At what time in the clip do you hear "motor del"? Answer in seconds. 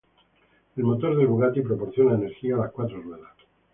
0.83-1.27